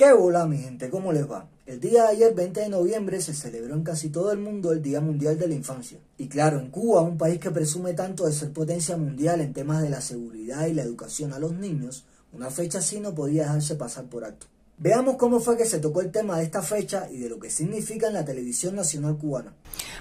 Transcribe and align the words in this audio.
¿Qué 0.00 0.14
bola, 0.14 0.46
mi 0.46 0.56
gente? 0.56 0.88
¿Cómo 0.88 1.12
les 1.12 1.30
va? 1.30 1.46
El 1.66 1.78
día 1.78 2.04
de 2.04 2.08
ayer, 2.08 2.34
20 2.34 2.58
de 2.58 2.68
noviembre, 2.70 3.20
se 3.20 3.34
celebró 3.34 3.74
en 3.74 3.82
casi 3.82 4.08
todo 4.08 4.32
el 4.32 4.38
mundo 4.38 4.72
el 4.72 4.80
Día 4.80 5.02
Mundial 5.02 5.38
de 5.38 5.46
la 5.46 5.52
Infancia. 5.52 5.98
Y 6.16 6.26
claro, 6.26 6.58
en 6.58 6.70
Cuba, 6.70 7.02
un 7.02 7.18
país 7.18 7.38
que 7.38 7.50
presume 7.50 7.92
tanto 7.92 8.24
de 8.24 8.32
ser 8.32 8.50
potencia 8.50 8.96
mundial 8.96 9.42
en 9.42 9.52
temas 9.52 9.82
de 9.82 9.90
la 9.90 10.00
seguridad 10.00 10.66
y 10.68 10.72
la 10.72 10.84
educación 10.84 11.34
a 11.34 11.38
los 11.38 11.52
niños, 11.52 12.06
una 12.32 12.48
fecha 12.48 12.78
así 12.78 12.98
no 12.98 13.14
podía 13.14 13.42
dejarse 13.42 13.74
pasar 13.74 14.06
por 14.06 14.24
alto. 14.24 14.46
Veamos 14.82 15.16
cómo 15.18 15.40
fue 15.40 15.58
que 15.58 15.66
se 15.66 15.78
tocó 15.78 16.00
el 16.00 16.10
tema 16.10 16.38
de 16.38 16.44
esta 16.44 16.62
fecha 16.62 17.06
y 17.10 17.18
de 17.18 17.28
lo 17.28 17.38
que 17.38 17.50
significa 17.50 18.06
en 18.06 18.14
la 18.14 18.24
televisión 18.24 18.74
nacional 18.74 19.18
cubana. 19.18 19.52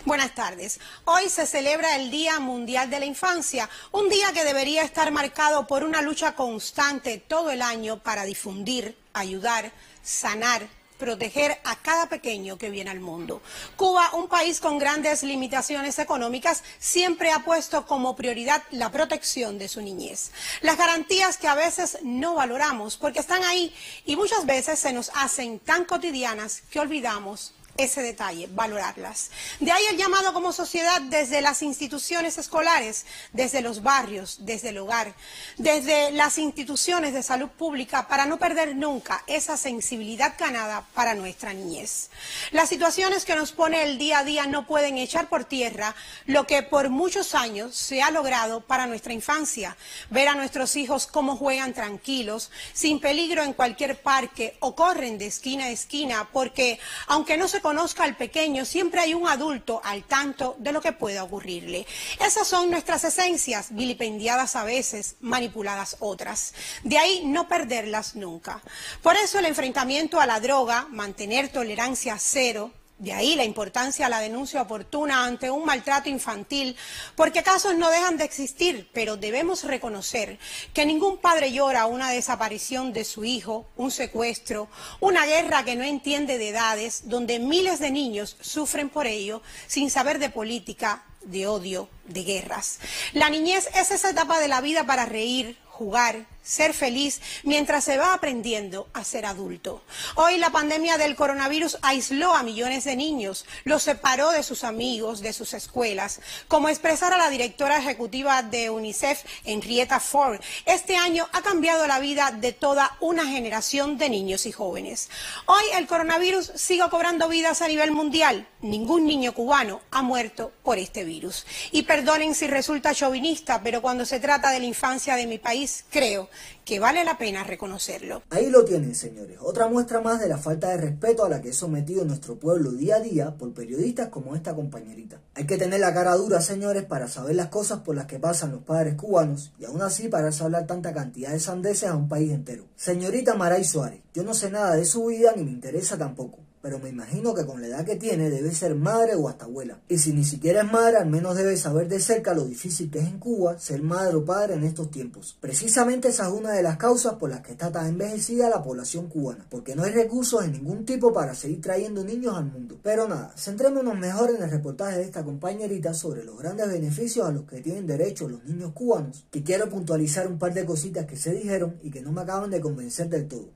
Buenas 0.05 0.34
tardes. 0.34 0.80
Hoy 1.04 1.27
se 1.27 1.45
celebra 1.45 1.98
el 1.98 2.09
Día 2.09 2.39
Mundial 2.39 2.89
de 2.89 3.02
la 3.02 3.05
Infancia, 3.05 3.70
un 3.91 4.07
día 4.07 4.31
que 4.34 4.45
debería 4.45 4.84
estar 4.84 5.12
marcado 5.12 5.68
por 5.68 5.84
una 5.84 6.02
lucha 6.02 6.34
constante 6.34 7.21
todo 7.27 7.52
el 7.52 7.62
año 7.62 8.02
para 8.02 8.23
difundir, 8.23 8.95
ayudar, 9.12 9.73
sanar, 10.02 10.70
proteger 11.00 11.57
a 11.63 11.77
cada 11.77 12.08
pequeño 12.08 12.58
que 12.58 12.70
viene 12.70 12.91
al 12.91 12.99
mundo. 12.99 13.41
Cuba, 13.76 14.12
un 14.13 14.27
país 14.27 14.59
con 14.59 14.77
grandes 14.77 15.23
limitaciones 15.23 15.98
económicas, 15.98 16.63
siempre 16.77 17.31
ha 17.31 17.40
puesto 17.40 17.88
como 17.88 18.16
prioridad 18.16 18.62
la 18.70 18.91
protección 18.91 19.57
de 19.57 19.70
su 19.70 19.81
niñez. 19.81 20.31
Las 20.62 20.77
garantías 20.77 21.38
que 21.38 21.48
a 21.48 21.55
veces 21.55 21.98
no 22.04 22.35
valoramos 22.35 22.98
porque 22.98 23.20
están 23.20 23.43
ahí 23.43 23.73
y 24.05 24.16
muchas 24.16 24.45
veces 24.45 24.77
se 24.77 24.93
nos 24.93 25.09
hacen 25.16 25.59
tan 25.59 25.85
cotidianas 25.85 26.62
que 26.70 26.80
olvidamos 26.80 27.54
ese 27.80 28.02
detalle, 28.02 28.48
valorarlas. 28.52 29.32
De 29.60 29.72
ahí 29.72 29.84
el 29.90 29.98
llamado 29.98 30.34
como 30.34 30.52
sociedad 30.52 31.02
desde 31.02 31.42
las 31.42 31.62
instituciones 31.62 32.38
escolares, 32.38 33.05
desde 33.32 33.62
los 33.62 33.82
barrios, 33.82 34.38
desde 34.42 34.70
el 34.70 34.78
hogar, 34.80 35.14
desde 35.58 36.12
las 36.12 36.38
instituciones 36.38 37.14
de 37.14 37.24
salud 37.24 37.50
pública 37.50 38.08
para 38.08 38.26
no 38.26 38.38
perder 38.38 38.76
nunca 38.76 39.24
esa 39.28 39.55
sensibilidad 39.55 40.36
ganada 40.38 40.86
para 40.94 41.16
nuestra 41.16 41.54
niñez. 41.54 42.10
Las 42.52 42.68
situaciones 42.70 43.24
que 43.24 43.36
nos 43.36 43.54
pone 43.54 43.84
el 43.84 43.98
día 43.98 44.20
a 44.20 44.24
día 44.24 44.46
no 44.46 44.68
pueden 44.68 44.98
echar 44.98 45.30
por 45.30 45.46
tierra 45.46 45.96
lo 46.26 46.46
que 46.46 46.64
por 46.64 46.90
muchos 46.90 47.34
años 47.34 47.76
se 47.76 48.02
ha 48.02 48.12
logrado 48.12 48.62
para 48.62 48.88
nuestra 48.88 49.14
infancia. 49.14 49.77
Ver 50.10 50.27
a 50.27 50.36
nuestros 50.36 50.76
hijos 50.76 51.08
cómo 51.08 51.38
juegan 51.38 51.74
tranquilos, 51.74 52.52
sin 52.74 52.99
peligro 52.99 53.43
en 53.43 53.54
cualquier 53.54 54.02
parque 54.02 54.58
o 54.60 54.76
corren 54.76 55.18
de 55.18 55.27
esquina 55.27 55.66
a 55.66 55.70
esquina, 55.70 56.30
porque 56.34 56.80
aunque 57.08 57.38
no 57.38 57.48
se 57.48 57.62
conozca 57.70 58.03
al 58.03 58.17
pequeño, 58.17 58.65
siempre 58.65 58.99
hay 58.99 59.13
un 59.13 59.27
adulto 59.27 59.79
al 59.84 60.03
tanto 60.03 60.55
de 60.57 60.71
lo 60.71 60.81
que 60.81 60.91
pueda 60.91 61.23
ocurrirle. 61.23 61.85
Esas 62.20 62.48
son 62.48 62.71
nuestras 62.71 63.03
esencias, 63.03 63.67
vilipendiadas 63.75 64.56
a 64.56 64.63
veces, 64.63 65.17
manipuladas 65.22 65.97
otras. 66.00 66.56
De 66.84 66.97
ahí 66.97 67.22
no 67.25 67.47
perderlas 67.47 68.16
nunca. 68.16 68.59
Por 69.03 69.16
eso 69.17 69.38
el 69.38 69.45
enfrentamiento 69.45 70.19
a 70.19 70.25
la 70.25 70.40
droga, 70.40 70.88
mantener 70.90 71.50
tolerancia 71.50 72.17
cero, 72.17 72.72
de 73.00 73.14
ahí 73.14 73.36
la 73.36 73.46
importancia 73.46 74.06
de 74.06 74.12
la 74.12 74.19
denuncia 74.19 74.62
oportuna 74.62 75.25
ante 75.25 75.50
un 75.50 75.66
maltrato 75.66 76.09
infantil, 76.09 76.75
porque 77.16 77.44
casos 77.44 77.75
no 77.75 77.90
dejan 77.90 78.18
de 78.18 78.25
existir, 78.25 78.90
pero 78.94 79.18
debemos 79.18 79.64
reconocer 79.64 80.38
que 80.74 80.86
ningún 80.86 81.18
padre 81.18 81.52
llora 81.52 81.86
una 81.86 82.12
desaparición 82.12 82.94
de 82.94 83.06
su 83.06 83.24
hijo, 83.24 83.66
un 83.78 83.90
secuestro, 83.90 84.68
una 85.00 85.25
guerra 85.25 85.64
que 85.64 85.75
no 85.75 85.84
entiende 85.84 86.38
de 86.38 86.50
edades, 86.50 87.03
donde 87.06 87.40
miles 87.40 87.80
de 87.80 87.92
niños 87.92 88.38
sufren 88.42 88.90
por 88.90 89.08
ello 89.08 89.42
sin 89.68 89.90
saber 89.90 90.20
de 90.20 90.30
política, 90.30 91.06
de 91.22 91.47
odio, 91.47 91.90
de 92.06 92.24
guerras. 92.24 92.80
La 93.14 93.30
niñez 93.30 93.70
es 93.75 93.92
esa 93.92 94.09
etapa 94.09 94.40
de 94.40 94.47
la 94.47 94.62
vida 94.62 94.86
para 94.86 95.06
reír, 95.06 95.58
jugar, 95.80 96.25
ser 96.44 96.74
feliz 96.74 97.22
mientras 97.44 97.84
se 97.84 97.97
va 97.97 98.13
aprendiendo 98.13 98.90
a 98.94 99.03
ser 99.03 99.25
adulto. 99.25 99.81
Hoy 100.16 100.38
la 100.38 100.50
pandemia 100.50 100.97
del 100.97 101.16
coronavirus 101.16 101.78
aisló 101.84 102.34
a 102.34 102.44
millones 102.44 102.84
de 102.84 102.97
niños, 102.97 103.46
los 103.63 103.84
separó 103.84 104.31
de 104.31 104.44
sus 104.44 104.66
amigos, 104.66 105.22
de 105.22 105.31
sus 105.31 105.53
escuelas. 105.53 106.19
Como 106.50 106.68
expresara 106.68 107.18
la 107.18 107.30
directora 107.30 107.78
ejecutiva 107.78 108.42
de 108.42 108.70
UNICEF, 108.72 109.24
Henrietta 109.46 110.02
Ford, 110.02 110.42
este 110.66 110.98
año 110.98 111.30
ha 111.31 111.42
cambiado 111.44 111.88
la 111.88 112.00
vida 112.00 112.32
de 112.32 112.52
toda 112.52 112.98
una 113.00 113.26
generación 113.26 113.98
de 113.98 114.09
niños 114.09 114.46
y 114.46 114.52
jóvenes. 114.52 115.09
Hoy 115.46 115.64
el 115.76 115.88
coronavirus 115.88 116.52
sigue 116.56 116.90
cobrando 116.90 117.30
vidas 117.30 117.62
a 117.62 117.68
nivel 117.68 117.92
mundial. 117.92 118.48
Ningún 118.62 119.06
niño 119.06 119.34
cubano 119.34 119.80
ha 119.92 120.02
muerto 120.02 120.52
por 120.64 120.78
este 120.78 121.06
virus. 121.06 121.46
Y 121.72 121.84
perdonen 121.84 122.36
si 122.36 122.48
resulta 122.48 122.96
chauvinista, 122.96 123.62
pero 123.64 123.82
cuando 123.82 124.06
se 124.06 124.20
trata 124.20 124.50
de 124.50 124.59
la 124.59 124.66
infancia 124.66 125.16
de 125.16 125.28
mi 125.28 125.38
país, 125.38 125.69
creo 125.90 126.30
que 126.66 126.80
vale 126.80 127.03
la 127.03 127.18
pena 127.18 127.44
reconocerlo. 127.44 128.22
Ahí 128.30 128.50
lo 128.50 128.63
tienen, 128.63 128.94
señores. 128.94 129.38
Otra 129.41 129.68
muestra 129.68 130.02
más 130.02 130.19
de 130.19 130.28
la 130.28 130.38
falta 130.38 130.69
de 130.69 130.78
respeto 130.78 131.25
a 131.25 131.30
la 131.30 131.41
que 131.41 131.50
es 131.50 131.57
sometido 131.57 132.06
nuestro 132.06 132.35
pueblo 132.35 132.72
día 132.72 132.97
a 132.97 133.00
día 133.00 133.31
por 133.31 133.53
periodistas 133.53 134.09
como 134.09 134.35
esta 134.35 134.53
compañerita. 134.53 135.19
Hay 135.34 135.46
que 135.46 135.58
tener 135.58 135.79
la 135.79 135.94
cara 135.94 136.16
dura, 136.16 136.41
señores, 136.41 136.84
para 136.84 137.08
saber 137.08 137.35
las 137.35 137.47
cosas 137.47 137.79
por 137.79 137.96
las 137.96 138.06
que 138.06 138.19
pasan 138.19 138.52
los 138.52 138.62
padres 138.62 138.96
cubanos 138.96 139.52
y 139.59 139.66
aún 139.66 139.81
así 139.81 140.09
para 140.09 140.29
hablar 140.29 140.68
tanta 140.68 140.94
cantidad 140.94 141.31
de 141.31 141.40
sandeces 141.40 141.90
a 141.90 141.96
un 141.96 142.08
país 142.08 142.31
entero. 142.31 142.66
Señorita 142.75 143.35
Maray 143.35 143.63
Suárez, 143.63 144.02
yo 144.13 144.24
no 144.24 144.34
sé 144.34 144.52
nada 144.52 144.75
de 144.75 144.85
su 144.85 145.06
vida 145.08 145.34
ni 145.35 145.44
me 145.44 145.52
interesa 145.52 145.97
tampoco 145.97 146.49
pero 146.62 146.80
me 146.80 146.90
imagino 146.90 147.34
que 147.34 147.46
con 147.46 147.62
la 147.62 147.68
edad 147.68 147.86
que 147.86 147.96
tiene 147.96 148.30
debe 148.30 148.53
ser 148.53 148.75
madre 148.75 149.16
o 149.16 149.30
hasta 149.30 149.46
abuela. 149.46 149.80
Y 149.88 149.97
si 149.97 150.14
ni 150.14 150.24
siquiera 150.24 150.62
es 150.62 150.72
madre, 150.72 150.97
al 150.97 151.09
menos 151.09 151.36
debe 151.36 151.56
saber 151.58 151.88
de 151.88 152.00
cerca 152.00 152.34
lo 152.34 152.46
difícil 152.46 152.90
que 152.90 153.00
es 153.00 153.08
en 153.08 153.20
Cuba 153.20 153.59
ser 153.59 153.81
madre 153.81 154.16
o 154.18 154.25
padre 154.25 154.56
en 154.56 154.64
estos 154.64 154.92
tiempos. 154.92 155.38
Precisamente 155.40 156.09
esa 156.09 156.28
es 156.28 156.34
una 156.34 156.52
de 156.52 156.64
las 156.64 156.78
causas 156.78 157.16
por 157.16 157.30
las 157.30 157.42
que 157.42 157.52
está 157.52 157.72
tan 157.72 157.88
envejecida 157.88 158.50
la 158.50 158.64
población 158.64 159.08
cubana, 159.08 159.46
porque 159.50 159.75
no 159.75 159.84
hay 159.84 159.92
recursos 159.92 160.42
de 160.42 160.50
ningún 160.50 160.86
tipo 160.86 161.14
para 161.14 161.34
seguir 161.36 161.62
trayendo 161.62 162.03
niños 162.03 162.36
al 162.36 162.46
mundo. 162.46 162.80
Pero 162.84 163.08
nada, 163.08 163.34
centrémonos 163.38 163.97
mejor 163.97 164.31
en 164.31 164.44
el 164.44 164.50
reportaje 164.50 164.97
de 164.97 165.03
esta 165.03 165.24
compañerita 165.24 165.94
sobre 165.94 166.24
los 166.24 166.38
grandes 166.38 166.70
beneficios 166.70 167.28
a 167.28 167.31
los 167.31 167.44
que 167.44 167.62
tienen 167.62 167.88
derecho 167.88 168.28
los 168.28 168.44
niños 168.44 168.74
cubanos, 168.74 169.26
que 169.31 169.44
quiero 169.44 169.70
puntualizar 169.70 170.28
un 170.28 170.38
par 170.38 170.53
de 170.53 170.66
cositas 170.66 171.06
que 171.06 171.18
se 171.18 171.34
dijeron 171.34 171.78
y 171.81 171.90
que 171.90 172.02
no 172.02 172.12
me 172.12 172.22
acaban 172.22 172.50
de 172.50 172.62
convencer 172.62 173.09
del 173.09 173.28
todo. 173.28 173.50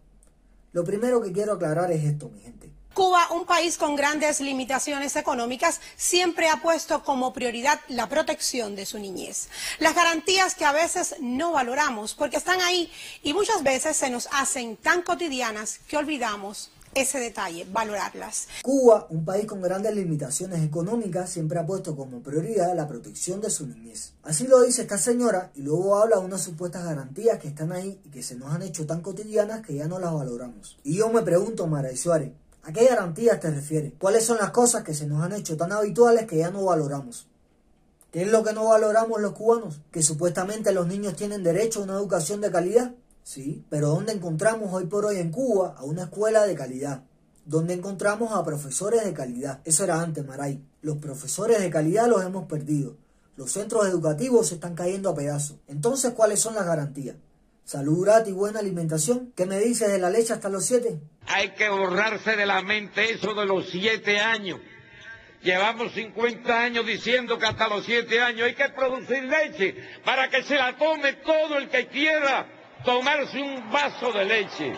Lo 0.71 0.83
primero 0.83 1.21
que 1.21 1.31
quiero 1.31 1.53
aclarar 1.53 1.91
es 1.91 2.03
esto, 2.03 2.29
mi 2.29 2.39
gente. 2.39 2.71
Cuba, 2.93 3.27
un 3.31 3.45
país 3.45 3.79
con 3.79 3.95
grandes 3.95 4.39
limitaciones 4.39 5.15
económicas, 5.15 5.81
siempre 5.95 6.47
ha 6.49 6.61
puesto 6.61 7.03
como 7.03 7.33
prioridad 7.33 7.79
la 7.87 8.07
protección 8.07 8.75
de 8.75 8.85
su 8.85 8.99
niñez. 8.99 9.47
Las 9.79 9.95
garantías 9.95 10.53
que 10.53 10.65
a 10.65 10.71
veces 10.71 11.15
no 11.19 11.53
valoramos 11.53 12.13
porque 12.13 12.37
están 12.37 12.61
ahí 12.61 12.91
y 13.23 13.33
muchas 13.33 13.63
veces 13.63 13.97
se 13.97 14.11
nos 14.11 14.29
hacen 14.31 14.77
tan 14.77 15.01
cotidianas 15.01 15.79
que 15.87 15.97
olvidamos 15.97 16.69
ese 16.93 17.19
detalle, 17.19 17.65
valorarlas. 17.71 18.47
Cuba, 18.61 19.07
un 19.09 19.25
país 19.25 19.47
con 19.47 19.61
grandes 19.61 19.95
limitaciones 19.95 20.63
económicas, 20.63 21.31
siempre 21.31 21.57
ha 21.57 21.65
puesto 21.65 21.95
como 21.95 22.21
prioridad 22.21 22.75
la 22.75 22.87
protección 22.87 23.41
de 23.41 23.49
su 23.49 23.65
niñez. 23.65 24.13
Así 24.21 24.45
lo 24.45 24.61
dice 24.61 24.83
esta 24.83 24.99
señora 24.99 25.51
y 25.55 25.63
luego 25.63 25.95
habla 25.95 26.17
de 26.17 26.25
unas 26.25 26.43
supuestas 26.43 26.85
garantías 26.85 27.39
que 27.39 27.47
están 27.47 27.71
ahí 27.71 27.99
y 28.05 28.09
que 28.09 28.21
se 28.21 28.35
nos 28.35 28.53
han 28.53 28.61
hecho 28.61 28.85
tan 28.85 29.01
cotidianas 29.01 29.65
que 29.65 29.73
ya 29.73 29.87
no 29.87 29.97
las 29.97 30.13
valoramos. 30.13 30.77
Y 30.83 30.97
yo 30.97 31.09
me 31.09 31.23
pregunto, 31.23 31.65
Mara 31.65 31.89
Suárez, 31.95 32.31
¿A 32.65 32.71
qué 32.71 32.85
garantías 32.85 33.41
te 33.41 33.51
refieres? 33.51 33.91
¿Cuáles 33.99 34.25
son 34.25 34.37
las 34.37 34.51
cosas 34.51 34.83
que 34.83 34.93
se 34.93 35.05
nos 35.05 35.21
han 35.21 35.33
hecho 35.33 35.57
tan 35.57 35.73
habituales 35.73 36.25
que 36.25 36.37
ya 36.37 36.49
no 36.49 36.63
valoramos? 36.63 37.27
¿Qué 38.09 38.21
es 38.21 38.31
lo 38.31 38.41
que 38.41 38.53
no 38.53 38.69
valoramos 38.69 39.19
los 39.19 39.33
cubanos? 39.33 39.81
¿Que 39.91 40.01
supuestamente 40.01 40.71
los 40.71 40.87
niños 40.87 41.17
tienen 41.17 41.43
derecho 41.43 41.81
a 41.81 41.83
una 41.83 41.95
educación 41.95 42.39
de 42.39 42.51
calidad? 42.51 42.93
Sí, 43.23 43.65
pero 43.69 43.89
¿dónde 43.89 44.13
encontramos 44.13 44.73
hoy 44.73 44.85
por 44.85 45.03
hoy 45.05 45.17
en 45.17 45.31
Cuba 45.31 45.75
a 45.77 45.83
una 45.83 46.03
escuela 46.03 46.45
de 46.45 46.55
calidad? 46.55 47.03
¿Dónde 47.45 47.73
encontramos 47.73 48.31
a 48.31 48.45
profesores 48.45 49.03
de 49.03 49.13
calidad? 49.13 49.59
Eso 49.65 49.83
era 49.83 50.01
antes, 50.01 50.25
Maray. 50.25 50.63
Los 50.81 50.97
profesores 50.97 51.59
de 51.59 51.69
calidad 51.69 52.07
los 52.07 52.23
hemos 52.23 52.45
perdido. 52.45 52.95
Los 53.35 53.51
centros 53.51 53.87
educativos 53.87 54.47
se 54.47 54.55
están 54.55 54.75
cayendo 54.75 55.09
a 55.09 55.15
pedazos. 55.15 55.57
Entonces, 55.67 56.13
¿cuáles 56.13 56.39
son 56.39 56.55
las 56.55 56.65
garantías? 56.65 57.17
Salud 57.65 58.07
y 58.27 58.31
buena 58.33 58.59
alimentación. 58.59 59.31
¿Qué 59.35 59.45
me 59.45 59.57
dices 59.59 59.91
de 59.91 59.97
la 59.97 60.09
leche 60.09 60.33
hasta 60.33 60.49
los 60.49 60.65
siete? 60.65 60.99
Hay 61.27 61.51
que 61.51 61.69
borrarse 61.69 62.35
de 62.35 62.45
la 62.45 62.61
mente 62.61 63.11
eso 63.11 63.33
de 63.33 63.45
los 63.45 63.69
siete 63.69 64.19
años. 64.19 64.59
Llevamos 65.41 65.93
50 65.93 66.61
años 66.61 66.85
diciendo 66.85 67.37
que 67.37 67.45
hasta 67.45 67.67
los 67.67 67.85
siete 67.85 68.21
años 68.21 68.47
hay 68.47 68.55
que 68.55 68.69
producir 68.69 69.23
leche 69.23 69.75
para 70.03 70.29
que 70.29 70.43
se 70.43 70.55
la 70.55 70.77
tome 70.77 71.13
todo 71.13 71.57
el 71.57 71.69
que 71.69 71.87
quiera 71.87 72.47
tomarse 72.83 73.41
un 73.41 73.71
vaso 73.71 74.11
de 74.11 74.25
leche. 74.25 74.73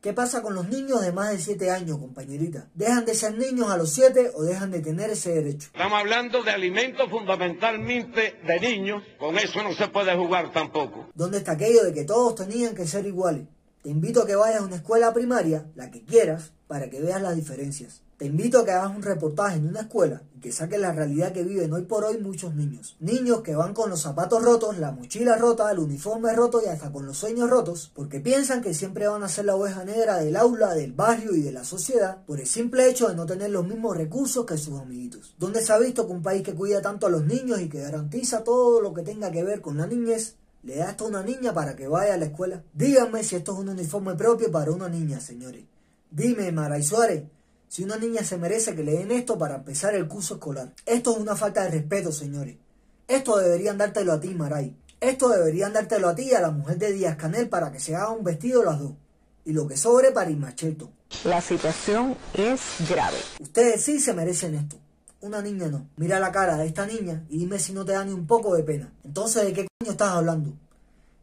¿Qué 0.00 0.12
pasa 0.12 0.42
con 0.42 0.54
los 0.54 0.68
niños 0.68 1.00
de 1.00 1.10
más 1.10 1.30
de 1.30 1.38
7 1.38 1.70
años, 1.70 1.98
compañerita? 1.98 2.68
¿Dejan 2.74 3.04
de 3.04 3.14
ser 3.14 3.36
niños 3.36 3.70
a 3.70 3.76
los 3.76 3.90
7 3.90 4.32
o 4.34 4.44
dejan 4.44 4.70
de 4.70 4.80
tener 4.80 5.10
ese 5.10 5.32
derecho? 5.32 5.68
Estamos 5.72 5.98
hablando 5.98 6.42
de 6.42 6.50
alimentos 6.50 7.10
fundamentalmente 7.10 8.40
de 8.46 8.60
niños, 8.60 9.02
con 9.18 9.36
eso 9.38 9.62
no 9.62 9.72
se 9.72 9.88
puede 9.88 10.14
jugar 10.14 10.52
tampoco. 10.52 11.08
¿Dónde 11.14 11.38
está 11.38 11.52
aquello 11.52 11.82
de 11.82 11.92
que 11.92 12.04
todos 12.04 12.34
tenían 12.36 12.74
que 12.74 12.86
ser 12.86 13.06
iguales? 13.06 13.48
Te 13.82 13.90
invito 13.90 14.22
a 14.22 14.26
que 14.26 14.36
vayas 14.36 14.60
a 14.60 14.64
una 14.64 14.76
escuela 14.76 15.12
primaria, 15.12 15.66
la 15.74 15.90
que 15.90 16.04
quieras, 16.04 16.52
para 16.68 16.88
que 16.90 17.00
veas 17.00 17.22
las 17.22 17.34
diferencias. 17.34 18.02
Te 18.18 18.24
invito 18.24 18.60
a 18.60 18.64
que 18.64 18.70
hagas 18.70 18.96
un 18.96 19.02
reportaje 19.02 19.58
en 19.58 19.68
una 19.68 19.80
escuela 19.80 20.22
y 20.34 20.40
que 20.40 20.50
saques 20.50 20.80
la 20.80 20.90
realidad 20.90 21.32
que 21.32 21.44
viven 21.44 21.70
hoy 21.74 21.82
por 21.82 22.02
hoy 22.02 22.16
muchos 22.16 22.54
niños. 22.54 22.96
Niños 22.98 23.42
que 23.42 23.54
van 23.54 23.74
con 23.74 23.90
los 23.90 24.00
zapatos 24.00 24.42
rotos, 24.42 24.78
la 24.78 24.90
mochila 24.90 25.36
rota, 25.36 25.70
el 25.70 25.80
uniforme 25.80 26.32
roto 26.32 26.62
y 26.64 26.68
hasta 26.68 26.90
con 26.90 27.04
los 27.04 27.18
sueños 27.18 27.50
rotos, 27.50 27.92
porque 27.94 28.20
piensan 28.20 28.62
que 28.62 28.72
siempre 28.72 29.06
van 29.06 29.22
a 29.22 29.28
ser 29.28 29.44
la 29.44 29.54
oveja 29.54 29.84
negra 29.84 30.16
del 30.16 30.36
aula, 30.36 30.74
del 30.74 30.94
barrio 30.94 31.34
y 31.34 31.42
de 31.42 31.52
la 31.52 31.62
sociedad, 31.62 32.24
por 32.24 32.40
el 32.40 32.46
simple 32.46 32.88
hecho 32.88 33.08
de 33.08 33.14
no 33.14 33.26
tener 33.26 33.50
los 33.50 33.66
mismos 33.66 33.94
recursos 33.94 34.46
que 34.46 34.56
sus 34.56 34.80
amiguitos. 34.80 35.34
¿Dónde 35.38 35.60
se 35.60 35.74
ha 35.74 35.78
visto 35.78 36.06
que 36.06 36.14
un 36.14 36.22
país 36.22 36.42
que 36.42 36.54
cuida 36.54 36.80
tanto 36.80 37.06
a 37.06 37.10
los 37.10 37.26
niños 37.26 37.60
y 37.60 37.68
que 37.68 37.82
garantiza 37.82 38.44
todo 38.44 38.80
lo 38.80 38.94
que 38.94 39.02
tenga 39.02 39.30
que 39.30 39.44
ver 39.44 39.60
con 39.60 39.76
la 39.76 39.86
niñez 39.86 40.36
le 40.62 40.76
da 40.76 40.90
esto 40.90 41.04
a 41.04 41.08
una 41.08 41.22
niña 41.22 41.52
para 41.52 41.76
que 41.76 41.86
vaya 41.86 42.14
a 42.14 42.16
la 42.16 42.24
escuela? 42.24 42.62
Díganme 42.72 43.22
si 43.24 43.36
esto 43.36 43.52
es 43.52 43.58
un 43.58 43.68
uniforme 43.68 44.14
propio 44.14 44.50
para 44.50 44.72
una 44.72 44.88
niña, 44.88 45.20
señores. 45.20 45.64
Dime, 46.10 46.50
Maray 46.50 46.82
Suárez, 46.82 47.24
si 47.68 47.84
una 47.84 47.96
niña 47.96 48.22
se 48.22 48.38
merece 48.38 48.74
que 48.74 48.82
le 48.82 48.92
den 48.92 49.10
esto 49.10 49.38
para 49.38 49.56
empezar 49.56 49.94
el 49.94 50.08
curso 50.08 50.34
escolar. 50.34 50.72
Esto 50.84 51.12
es 51.12 51.18
una 51.18 51.36
falta 51.36 51.64
de 51.64 51.70
respeto, 51.70 52.12
señores. 52.12 52.56
Esto 53.08 53.36
deberían 53.38 53.78
dártelo 53.78 54.12
a 54.12 54.20
ti, 54.20 54.28
Maray. 54.34 54.76
Esto 55.00 55.28
deberían 55.28 55.72
dártelo 55.72 56.08
a 56.08 56.14
ti 56.14 56.22
y 56.22 56.34
a 56.34 56.40
la 56.40 56.50
mujer 56.50 56.78
de 56.78 56.92
Díaz 56.92 57.16
Canel 57.16 57.48
para 57.48 57.70
que 57.70 57.80
se 57.80 57.94
haga 57.94 58.10
un 58.10 58.24
vestido 58.24 58.64
las 58.64 58.80
dos. 58.80 58.92
Y 59.44 59.52
lo 59.52 59.68
que 59.68 59.76
sobre 59.76 60.10
para 60.10 60.30
Irmacheto. 60.30 60.90
La 61.24 61.40
situación 61.40 62.16
es 62.34 62.60
grave. 62.88 63.18
Ustedes 63.40 63.82
sí 63.82 64.00
se 64.00 64.12
merecen 64.12 64.54
esto. 64.54 64.76
Una 65.20 65.40
niña 65.42 65.68
no. 65.68 65.88
Mira 65.96 66.18
la 66.18 66.32
cara 66.32 66.56
de 66.56 66.66
esta 66.66 66.86
niña 66.86 67.24
y 67.28 67.38
dime 67.38 67.58
si 67.58 67.72
no 67.72 67.84
te 67.84 67.92
da 67.92 68.04
ni 68.04 68.12
un 68.12 68.26
poco 68.26 68.54
de 68.56 68.62
pena. 68.62 68.92
Entonces, 69.04 69.44
¿de 69.44 69.52
qué 69.52 69.66
coño 69.78 69.92
estás 69.92 70.10
hablando? 70.10 70.52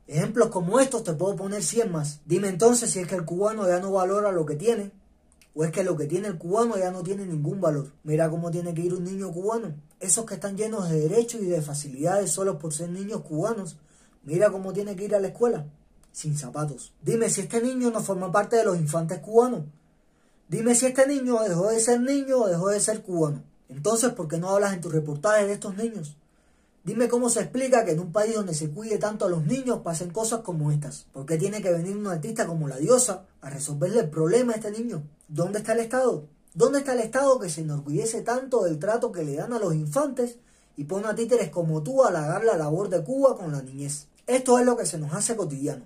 Ejemplos 0.07 0.49
como 0.49 0.79
estos 0.79 1.03
te 1.03 1.13
puedo 1.13 1.35
poner 1.35 1.63
100 1.63 1.91
más. 1.91 2.21
Dime 2.25 2.47
entonces 2.47 2.91
si 2.91 2.99
es 2.99 3.07
que 3.07 3.15
el 3.15 3.25
cubano 3.25 3.67
ya 3.67 3.79
no 3.79 3.91
valora 3.91 4.31
lo 4.31 4.45
que 4.45 4.55
tiene 4.55 4.91
¿O 5.55 5.63
es 5.63 5.71
que 5.71 5.83
lo 5.83 5.95
que 5.95 6.07
tiene 6.07 6.27
el 6.27 6.37
cubano 6.37 6.77
ya 6.77 6.89
no 6.89 7.03
tiene 7.03 7.25
ningún 7.25 7.61
valor? 7.61 7.91
Mira 8.03 8.29
cómo 8.29 8.49
tiene 8.49 8.73
que 8.73 8.81
ir 8.81 8.93
un 8.93 9.03
niño 9.03 9.31
cubano. 9.31 9.75
Esos 9.99 10.25
que 10.25 10.33
están 10.35 10.57
llenos 10.57 10.89
de 10.89 11.01
derechos 11.01 11.41
y 11.41 11.45
de 11.45 11.61
facilidades 11.61 12.31
solo 12.31 12.57
por 12.57 12.73
ser 12.73 12.89
niños 12.89 13.21
cubanos. 13.21 13.77
Mira 14.23 14.51
cómo 14.51 14.73
tiene 14.73 14.95
que 14.95 15.05
ir 15.05 15.13
a 15.13 15.19
la 15.19 15.27
escuela. 15.27 15.67
Sin 16.11 16.35
zapatos. 16.35 16.93
Dime 17.03 17.29
si 17.29 17.41
este 17.41 17.61
niño 17.61 17.91
no 17.91 18.01
forma 18.01 18.31
parte 18.31 18.55
de 18.55 18.65
los 18.65 18.77
infantes 18.77 19.19
cubanos. 19.19 19.65
Dime 20.47 20.73
si 20.73 20.87
este 20.87 21.07
niño 21.07 21.39
dejó 21.43 21.69
de 21.69 21.79
ser 21.79 22.01
niño 22.01 22.37
o 22.39 22.47
dejó 22.47 22.69
de 22.69 22.79
ser 22.79 23.03
cubano. 23.03 23.43
Entonces, 23.69 24.11
¿por 24.13 24.27
qué 24.27 24.37
no 24.37 24.49
hablas 24.49 24.73
en 24.73 24.81
tu 24.81 24.89
reportaje 24.89 25.45
de 25.45 25.53
estos 25.53 25.75
niños? 25.75 26.17
Dime 26.83 27.07
cómo 27.07 27.29
se 27.29 27.39
explica 27.39 27.85
que 27.85 27.91
en 27.91 28.01
un 28.01 28.11
país 28.11 28.35
donde 28.35 28.53
se 28.53 28.69
cuide 28.69 28.97
tanto 28.97 29.25
a 29.25 29.29
los 29.29 29.45
niños 29.45 29.79
pasen 29.83 30.09
cosas 30.09 30.41
como 30.41 30.69
estas. 30.69 31.05
¿Por 31.13 31.25
qué 31.25 31.37
tiene 31.37 31.61
que 31.61 31.71
venir 31.71 31.95
un 31.95 32.07
artista 32.07 32.45
como 32.45 32.67
la 32.67 32.75
diosa 32.75 33.25
a 33.39 33.49
resolverle 33.49 34.01
el 34.01 34.09
problema 34.09 34.51
a 34.51 34.57
este 34.57 34.69
niño? 34.69 35.01
¿Dónde 35.29 35.59
está 35.59 35.71
el 35.71 35.79
Estado? 35.79 36.25
¿Dónde 36.53 36.79
está 36.79 36.91
el 36.91 36.99
Estado 36.99 37.39
que 37.39 37.49
se 37.49 37.61
enorgullece 37.61 38.21
tanto 38.21 38.65
del 38.65 38.79
trato 38.79 39.13
que 39.13 39.23
le 39.23 39.35
dan 39.35 39.53
a 39.53 39.59
los 39.59 39.73
infantes 39.73 40.39
y 40.75 40.83
pone 40.83 41.07
a 41.07 41.15
títeres 41.15 41.49
como 41.51 41.83
tú 41.83 42.03
a 42.03 42.09
halagar 42.09 42.43
la 42.43 42.57
labor 42.57 42.89
de 42.89 43.01
Cuba 43.01 43.37
con 43.37 43.53
la 43.53 43.61
niñez? 43.61 44.07
Esto 44.27 44.59
es 44.59 44.65
lo 44.65 44.75
que 44.75 44.85
se 44.85 44.97
nos 44.97 45.13
hace 45.13 45.37
cotidiano. 45.37 45.85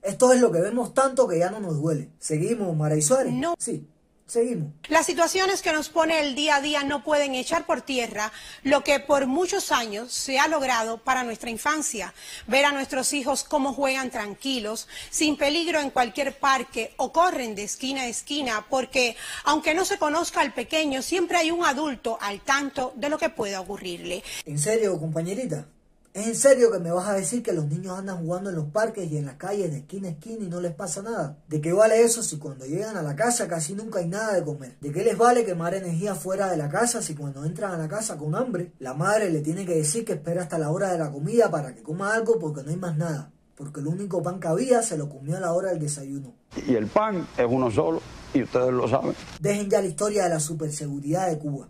Esto 0.00 0.32
es 0.32 0.40
lo 0.40 0.52
que 0.52 0.60
vemos 0.60 0.94
tanto 0.94 1.26
que 1.26 1.40
ya 1.40 1.50
no 1.50 1.58
nos 1.58 1.82
duele. 1.82 2.12
¿Seguimos, 2.20 2.76
Mara 2.76 3.00
Suárez? 3.02 3.32
No. 3.32 3.56
Sí. 3.58 3.84
Seguimos. 4.26 4.72
Las 4.88 5.06
situaciones 5.06 5.62
que 5.62 5.72
nos 5.72 5.88
pone 5.88 6.18
el 6.18 6.34
día 6.34 6.56
a 6.56 6.60
día 6.60 6.82
no 6.82 7.04
pueden 7.04 7.36
echar 7.36 7.64
por 7.64 7.82
tierra 7.82 8.32
lo 8.64 8.82
que 8.82 8.98
por 8.98 9.26
muchos 9.26 9.70
años 9.70 10.12
se 10.12 10.40
ha 10.40 10.48
logrado 10.48 10.98
para 10.98 11.22
nuestra 11.22 11.48
infancia. 11.48 12.12
Ver 12.48 12.64
a 12.64 12.72
nuestros 12.72 13.12
hijos 13.12 13.44
cómo 13.44 13.72
juegan 13.72 14.10
tranquilos, 14.10 14.88
sin 15.10 15.36
peligro 15.36 15.78
en 15.78 15.90
cualquier 15.90 16.38
parque 16.38 16.92
o 16.96 17.12
corren 17.12 17.54
de 17.54 17.62
esquina 17.62 18.02
a 18.02 18.08
esquina, 18.08 18.66
porque 18.68 19.16
aunque 19.44 19.74
no 19.74 19.84
se 19.84 19.96
conozca 19.96 20.40
al 20.40 20.52
pequeño, 20.52 21.02
siempre 21.02 21.38
hay 21.38 21.52
un 21.52 21.64
adulto 21.64 22.18
al 22.20 22.40
tanto 22.40 22.92
de 22.96 23.08
lo 23.08 23.18
que 23.18 23.30
pueda 23.30 23.60
ocurrirle. 23.60 24.24
¿En 24.44 24.58
serio, 24.58 24.98
compañerita? 24.98 25.68
¿Es 26.16 26.26
en 26.26 26.34
serio 26.34 26.72
que 26.72 26.78
me 26.78 26.90
vas 26.90 27.08
a 27.08 27.12
decir 27.12 27.42
que 27.42 27.52
los 27.52 27.66
niños 27.66 27.98
andan 27.98 28.24
jugando 28.24 28.48
en 28.48 28.56
los 28.56 28.68
parques 28.68 29.12
y 29.12 29.18
en 29.18 29.26
las 29.26 29.34
calles 29.34 29.70
de 29.70 29.80
esquina 29.80 30.08
a 30.08 30.12
esquina 30.12 30.46
y 30.46 30.48
no 30.48 30.62
les 30.62 30.72
pasa 30.72 31.02
nada? 31.02 31.36
¿De 31.46 31.60
qué 31.60 31.74
vale 31.74 32.00
eso 32.00 32.22
si 32.22 32.38
cuando 32.38 32.64
llegan 32.64 32.96
a 32.96 33.02
la 33.02 33.14
casa 33.14 33.46
casi 33.46 33.74
nunca 33.74 33.98
hay 33.98 34.08
nada 34.08 34.32
de 34.32 34.42
comer? 34.42 34.78
¿De 34.80 34.90
qué 34.92 35.04
les 35.04 35.18
vale 35.18 35.44
quemar 35.44 35.74
energía 35.74 36.14
fuera 36.14 36.48
de 36.48 36.56
la 36.56 36.70
casa 36.70 37.02
si 37.02 37.14
cuando 37.14 37.44
entran 37.44 37.72
a 37.72 37.76
la 37.76 37.86
casa 37.86 38.16
con 38.16 38.34
hambre, 38.34 38.72
la 38.78 38.94
madre 38.94 39.28
le 39.28 39.42
tiene 39.42 39.66
que 39.66 39.74
decir 39.74 40.06
que 40.06 40.14
espera 40.14 40.40
hasta 40.40 40.56
la 40.56 40.70
hora 40.70 40.90
de 40.90 40.96
la 40.96 41.12
comida 41.12 41.50
para 41.50 41.74
que 41.74 41.82
coma 41.82 42.14
algo 42.14 42.38
porque 42.38 42.62
no 42.62 42.70
hay 42.70 42.76
más 42.78 42.96
nada? 42.96 43.30
Porque 43.54 43.80
el 43.80 43.86
único 43.86 44.22
pan 44.22 44.40
que 44.40 44.48
había 44.48 44.80
se 44.80 44.96
lo 44.96 45.10
comió 45.10 45.36
a 45.36 45.40
la 45.40 45.52
hora 45.52 45.68
del 45.68 45.80
desayuno. 45.80 46.32
Y 46.66 46.76
el 46.76 46.86
pan 46.86 47.28
es 47.36 47.46
uno 47.46 47.70
solo 47.70 48.00
y 48.32 48.42
ustedes 48.42 48.72
lo 48.72 48.88
saben. 48.88 49.14
Dejen 49.38 49.68
ya 49.68 49.82
la 49.82 49.88
historia 49.88 50.24
de 50.24 50.30
la 50.30 50.40
superseguridad 50.40 51.28
de 51.28 51.36
Cuba. 51.36 51.68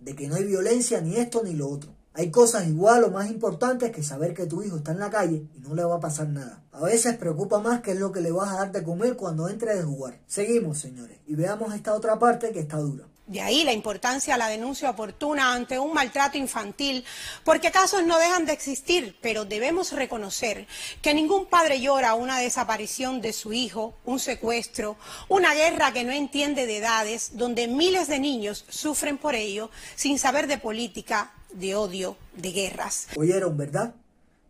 De 0.00 0.16
que 0.16 0.26
no 0.26 0.36
hay 0.36 0.44
violencia 0.44 1.02
ni 1.02 1.16
esto 1.16 1.42
ni 1.44 1.52
lo 1.52 1.68
otro. 1.68 1.92
Hay 2.16 2.30
cosas 2.30 2.68
igual 2.68 3.02
o 3.02 3.10
más 3.10 3.28
importantes 3.28 3.90
que 3.90 4.04
saber 4.04 4.34
que 4.34 4.46
tu 4.46 4.62
hijo 4.62 4.76
está 4.76 4.92
en 4.92 5.00
la 5.00 5.10
calle 5.10 5.48
y 5.52 5.58
no 5.58 5.74
le 5.74 5.82
va 5.82 5.96
a 5.96 6.00
pasar 6.00 6.28
nada. 6.28 6.62
A 6.70 6.84
veces 6.84 7.16
preocupa 7.16 7.58
más 7.58 7.80
qué 7.80 7.90
es 7.90 7.98
lo 7.98 8.12
que 8.12 8.20
le 8.20 8.30
vas 8.30 8.52
a 8.52 8.58
dar 8.58 8.72
de 8.72 8.84
comer 8.84 9.16
cuando 9.16 9.48
entre 9.48 9.74
de 9.74 9.82
jugar. 9.82 10.20
Seguimos, 10.28 10.78
señores, 10.78 11.18
y 11.26 11.34
veamos 11.34 11.74
esta 11.74 11.92
otra 11.92 12.16
parte 12.16 12.52
que 12.52 12.60
está 12.60 12.78
dura. 12.78 13.04
De 13.26 13.40
ahí 13.40 13.64
la 13.64 13.72
importancia 13.72 14.34
de 14.34 14.38
la 14.38 14.48
denuncia 14.48 14.90
oportuna 14.90 15.54
ante 15.54 15.78
un 15.78 15.94
maltrato 15.94 16.36
infantil, 16.36 17.06
porque 17.42 17.70
casos 17.70 18.04
no 18.04 18.18
dejan 18.18 18.44
de 18.44 18.52
existir, 18.52 19.16
pero 19.22 19.46
debemos 19.46 19.92
reconocer 19.92 20.66
que 21.00 21.14
ningún 21.14 21.46
padre 21.46 21.80
llora 21.80 22.14
una 22.14 22.38
desaparición 22.38 23.22
de 23.22 23.32
su 23.32 23.54
hijo, 23.54 23.94
un 24.04 24.20
secuestro, 24.20 24.98
una 25.28 25.54
guerra 25.54 25.92
que 25.94 26.04
no 26.04 26.12
entiende 26.12 26.66
de 26.66 26.76
edades, 26.76 27.30
donde 27.34 27.66
miles 27.66 28.08
de 28.08 28.18
niños 28.18 28.66
sufren 28.68 29.16
por 29.16 29.34
ello 29.34 29.70
sin 29.94 30.18
saber 30.18 30.46
de 30.46 30.58
política, 30.58 31.32
de 31.50 31.76
odio, 31.76 32.18
de 32.34 32.52
guerras. 32.52 33.08
Oyeron, 33.16 33.56
¿verdad? 33.56 33.94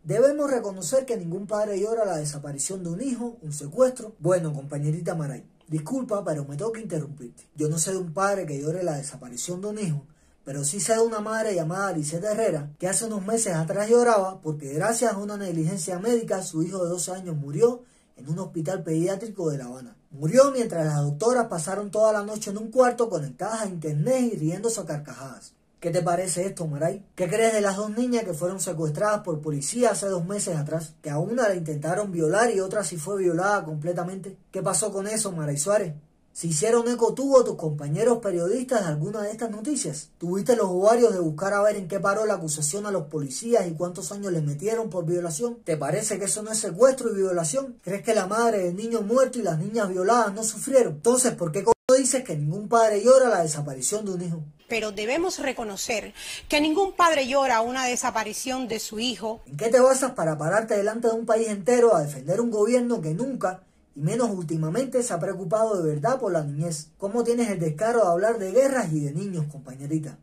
Debemos 0.03 0.51
reconocer 0.51 1.07
que 1.07 1.17
ningún 1.17 1.47
padre 1.47 1.81
llora 1.81 2.05
la 2.05 2.17
desaparición 2.17 2.83
de 2.83 2.91
un 2.91 3.01
hijo, 3.01 3.37
un 3.41 3.53
secuestro. 3.53 4.15
Bueno, 4.19 4.53
compañerita 4.53 5.15
Maray, 5.15 5.45
disculpa, 5.69 6.25
pero 6.25 6.45
me 6.45 6.57
toca 6.57 6.81
interrumpirte. 6.81 7.49
Yo 7.55 7.69
no 7.69 7.79
sé 7.79 7.93
de 7.93 7.99
un 7.99 8.13
padre 8.13 8.47
que 8.47 8.61
llore 8.61 8.83
la 8.83 8.97
desaparición 8.97 9.61
de 9.61 9.69
un 9.69 9.79
hijo, 9.79 10.07
pero 10.45 10.65
sí 10.65 10.81
sé 10.81 10.95
de 10.95 11.01
una 11.01 11.21
madre 11.21 11.55
llamada 11.55 11.93
Lisette 11.93 12.25
Herrera 12.25 12.71
que 12.79 12.89
hace 12.89 13.07
unos 13.07 13.25
meses 13.25 13.55
atrás 13.55 13.89
lloraba 13.89 14.41
porque 14.41 14.73
gracias 14.75 15.13
a 15.13 15.19
una 15.19 15.37
negligencia 15.37 15.99
médica 15.99 16.43
su 16.43 16.63
hijo 16.63 16.85
de 16.85 16.91
12 16.91 17.13
años 17.13 17.37
murió 17.37 17.83
en 18.17 18.29
un 18.29 18.39
hospital 18.39 18.83
pediátrico 18.83 19.51
de 19.51 19.59
La 19.59 19.67
Habana. 19.67 19.97
Murió 20.11 20.53
mientras 20.53 20.87
las 20.87 21.03
doctoras 21.03 21.47
pasaron 21.47 21.91
toda 21.91 22.13
la 22.13 22.23
noche 22.23 22.51
en 22.51 22.59
un 22.59 22.71
cuarto 22.71 23.09
conectadas 23.09 23.63
a 23.63 23.67
internet 23.67 24.31
y 24.33 24.37
riéndose 24.37 24.81
a 24.81 24.85
carcajadas. 24.85 25.55
¿Qué 25.85 25.91
te 25.91 26.01
parece 26.01 26.47
esto, 26.47 26.67
Maray? 26.67 27.05
¿Qué 27.15 27.29
crees 27.29 27.53
de 27.53 27.61
las 27.61 27.77
dos 27.77 27.91
niñas 27.91 28.25
que 28.25 28.33
fueron 28.33 28.59
secuestradas 28.59 29.21
por 29.21 29.43
policía 29.43 29.91
hace 29.91 30.07
dos 30.07 30.25
meses 30.25 30.57
atrás? 30.57 30.95
Que 31.03 31.11
a 31.11 31.19
una 31.19 31.47
la 31.47 31.57
intentaron 31.57 32.11
violar 32.11 32.51
y 32.51 32.61
otra 32.61 32.83
sí 32.83 32.97
fue 32.97 33.19
violada 33.19 33.63
completamente. 33.67 34.39
¿Qué 34.51 34.63
pasó 34.63 34.91
con 34.91 35.07
eso, 35.07 35.31
Maray 35.33 35.59
Suárez? 35.59 35.93
¿Se 36.33 36.47
hicieron 36.47 36.89
eco 36.89 37.13
tú 37.13 37.37
o 37.37 37.45
tus 37.45 37.57
compañeros 37.57 38.21
periodistas 38.21 38.81
de 38.81 38.87
alguna 38.87 39.21
de 39.21 39.33
estas 39.33 39.51
noticias? 39.51 40.09
¿Tuviste 40.17 40.57
los 40.57 40.69
ovarios 40.69 41.13
de 41.13 41.21
buscar 41.21 41.53
a 41.53 41.61
ver 41.61 41.77
en 41.77 41.87
qué 41.87 42.01
paró 42.01 42.25
la 42.25 42.37
acusación 42.37 42.87
a 42.87 42.91
los 42.91 43.09
policías 43.09 43.69
y 43.69 43.75
cuántos 43.75 44.11
años 44.11 44.33
les 44.33 44.43
metieron 44.43 44.89
por 44.89 45.05
violación? 45.05 45.59
¿Te 45.65 45.77
parece 45.77 46.19
que 46.19 46.25
eso 46.25 46.43
no 46.43 46.51
es 46.51 46.61
secuestro 46.61 47.11
y 47.13 47.17
violación? 47.17 47.77
¿Crees 47.83 48.03
que 48.03 48.15
la 48.15 48.27
madre 48.27 48.63
del 48.63 48.75
niño 48.75 49.03
muerto 49.03 49.39
y 49.39 49.43
las 49.43 49.59
niñas 49.59 49.91
violadas 49.91 50.33
no 50.33 50.45
sufrieron? 50.45 50.95
Entonces, 50.95 51.35
¿por 51.35 51.53
qué 51.53 51.63
dices 51.93 52.25
que 52.25 52.35
ningún 52.35 52.69
padre 52.69 53.03
llora 53.05 53.29
la 53.29 53.43
desaparición 53.43 54.07
de 54.07 54.13
un 54.13 54.23
hijo? 54.23 54.43
pero 54.67 54.91
debemos 54.91 55.39
reconocer 55.39 56.15
que 56.49 56.61
ningún 56.63 56.95
padre 56.95 57.29
llora 57.29 57.61
una 57.61 57.85
desaparición 57.85 58.67
de 58.67 58.81
su 58.81 58.99
hijo. 58.99 59.43
¿En 59.47 59.59
qué 59.59 59.69
te 59.69 59.79
basas 59.79 60.13
para 60.13 60.39
pararte 60.39 60.75
delante 60.75 61.09
de 61.09 61.15
un 61.15 61.27
país 61.27 61.49
entero 61.49 61.95
a 61.95 62.03
defender 62.03 62.41
un 62.41 62.51
gobierno 62.51 63.03
que 63.03 63.13
nunca, 63.13 63.63
y 63.95 64.01
menos 64.01 64.31
últimamente, 64.31 65.03
se 65.03 65.13
ha 65.13 65.21
preocupado 65.21 65.81
de 65.81 65.95
verdad 65.95 66.19
por 66.19 66.33
la 66.33 66.43
niñez? 66.43 66.89
¿Cómo 66.97 67.23
tienes 67.23 67.51
el 67.51 67.61
descaro 67.61 68.01
de 68.01 68.09
hablar 68.09 68.39
de 68.39 68.53
guerras 68.53 68.91
y 68.91 69.01
de 69.01 69.13
niños, 69.13 69.45
compañerita? 69.53 70.19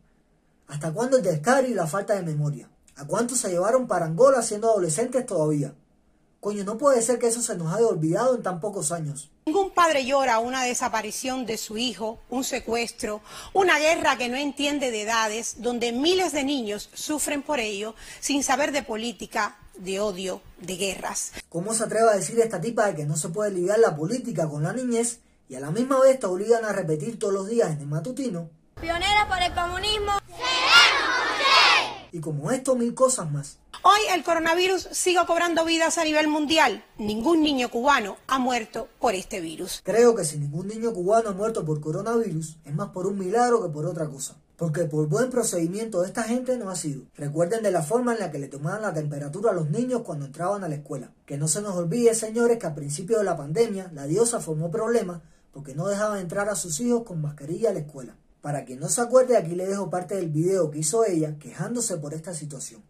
¿Hasta 0.66 0.92
cuándo 0.92 1.18
el 1.18 1.22
descaro 1.22 1.68
y 1.68 1.74
la 1.74 1.86
falta 1.86 2.14
de 2.14 2.22
memoria? 2.22 2.68
¿A 2.96 3.06
cuántos 3.06 3.38
se 3.38 3.48
llevaron 3.48 3.86
para 3.86 4.06
Angola 4.06 4.42
siendo 4.42 4.70
adolescentes 4.70 5.24
todavía? 5.24 5.72
Coño, 6.42 6.64
no 6.64 6.76
puede 6.76 7.00
ser 7.02 7.20
que 7.20 7.28
eso 7.28 7.40
se 7.40 7.56
nos 7.56 7.72
haya 7.72 7.86
olvidado 7.86 8.34
en 8.34 8.42
tan 8.42 8.58
pocos 8.58 8.90
años. 8.90 9.30
Ningún 9.46 9.70
padre 9.70 10.04
llora 10.04 10.40
una 10.40 10.64
desaparición 10.64 11.46
de 11.46 11.56
su 11.56 11.78
hijo, 11.78 12.18
un 12.30 12.42
secuestro, 12.42 13.20
una 13.52 13.78
guerra 13.78 14.18
que 14.18 14.28
no 14.28 14.36
entiende 14.36 14.90
de 14.90 15.02
edades, 15.02 15.62
donde 15.62 15.92
miles 15.92 16.32
de 16.32 16.42
niños 16.42 16.90
sufren 16.94 17.42
por 17.42 17.60
ello 17.60 17.94
sin 18.18 18.42
saber 18.42 18.72
de 18.72 18.82
política, 18.82 19.56
de 19.76 20.00
odio, 20.00 20.42
de 20.58 20.76
guerras. 20.76 21.30
¿Cómo 21.48 21.74
se 21.74 21.84
atreve 21.84 22.10
a 22.10 22.16
decir 22.16 22.40
esta 22.40 22.60
tipa 22.60 22.88
de 22.88 22.96
que 22.96 23.04
no 23.04 23.16
se 23.16 23.28
puede 23.28 23.52
ligar 23.52 23.78
la 23.78 23.94
política 23.94 24.48
con 24.48 24.64
la 24.64 24.72
niñez 24.72 25.20
y 25.48 25.54
a 25.54 25.60
la 25.60 25.70
misma 25.70 26.00
vez 26.00 26.18
te 26.18 26.26
obligan 26.26 26.64
a 26.64 26.72
repetir 26.72 27.20
todos 27.20 27.32
los 27.32 27.46
días 27.46 27.70
en 27.70 27.82
el 27.82 27.86
matutino? 27.86 28.50
Pioneras 28.80 29.26
por 29.28 29.40
el 29.40 29.54
comunismo. 29.54 30.18
Y 32.10 32.20
como 32.20 32.50
esto, 32.50 32.74
mil 32.74 32.94
cosas 32.94 33.30
más. 33.30 33.58
Hoy 33.84 33.98
el 34.14 34.22
coronavirus 34.22 34.90
sigue 34.92 35.18
cobrando 35.26 35.64
vidas 35.64 35.98
a 35.98 36.04
nivel 36.04 36.28
mundial. 36.28 36.84
Ningún 36.98 37.42
niño 37.42 37.68
cubano 37.68 38.16
ha 38.28 38.38
muerto 38.38 38.86
por 39.00 39.16
este 39.16 39.40
virus. 39.40 39.80
Creo 39.82 40.14
que 40.14 40.24
si 40.24 40.38
ningún 40.38 40.68
niño 40.68 40.92
cubano 40.92 41.30
ha 41.30 41.32
muerto 41.32 41.64
por 41.64 41.80
coronavirus, 41.80 42.58
es 42.64 42.74
más 42.76 42.90
por 42.90 43.08
un 43.08 43.18
milagro 43.18 43.60
que 43.60 43.70
por 43.70 43.84
otra 43.86 44.08
cosa. 44.08 44.36
Porque 44.56 44.84
por 44.84 45.08
buen 45.08 45.30
procedimiento 45.30 46.00
de 46.00 46.06
esta 46.06 46.22
gente 46.22 46.56
no 46.58 46.70
ha 46.70 46.76
sido. 46.76 47.02
Recuerden 47.16 47.64
de 47.64 47.72
la 47.72 47.82
forma 47.82 48.12
en 48.12 48.20
la 48.20 48.30
que 48.30 48.38
le 48.38 48.46
tomaban 48.46 48.82
la 48.82 48.94
temperatura 48.94 49.50
a 49.50 49.54
los 49.54 49.68
niños 49.68 50.02
cuando 50.02 50.26
entraban 50.26 50.62
a 50.62 50.68
la 50.68 50.76
escuela. 50.76 51.10
Que 51.26 51.36
no 51.36 51.48
se 51.48 51.60
nos 51.60 51.74
olvide, 51.74 52.14
señores, 52.14 52.58
que 52.58 52.68
al 52.68 52.76
principio 52.76 53.18
de 53.18 53.24
la 53.24 53.36
pandemia 53.36 53.90
la 53.92 54.06
diosa 54.06 54.38
formó 54.38 54.70
problemas 54.70 55.22
porque 55.52 55.74
no 55.74 55.88
dejaba 55.88 56.20
entrar 56.20 56.48
a 56.48 56.54
sus 56.54 56.78
hijos 56.78 57.02
con 57.02 57.20
mascarilla 57.20 57.70
a 57.70 57.72
la 57.72 57.80
escuela. 57.80 58.14
Para 58.42 58.64
quien 58.64 58.78
no 58.78 58.88
se 58.88 59.00
acuerde, 59.00 59.36
aquí 59.36 59.56
le 59.56 59.66
dejo 59.66 59.90
parte 59.90 60.14
del 60.14 60.28
video 60.28 60.70
que 60.70 60.78
hizo 60.78 61.04
ella 61.04 61.36
quejándose 61.40 61.96
por 61.96 62.14
esta 62.14 62.32
situación. 62.32 62.80